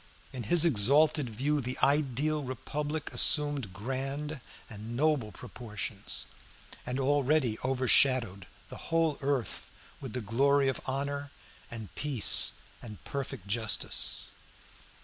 In 0.33 0.41
his 0.49 0.65
exalted 0.65 1.29
view 1.29 1.61
the 1.61 1.77
ideal 1.83 2.41
republic 2.41 3.13
assumed 3.13 3.71
grand 3.71 4.41
and 4.67 4.95
noble 4.95 5.31
proportions, 5.31 6.25
and 6.87 6.99
already 6.99 7.59
overshadowed 7.63 8.47
the 8.69 8.77
whole 8.89 9.19
earth 9.21 9.69
with 9.99 10.13
the 10.13 10.21
glory 10.21 10.69
of 10.69 10.81
honor 10.87 11.29
and 11.69 11.93
peace 11.93 12.53
and 12.81 13.03
perfect 13.03 13.45
justice. 13.45 14.31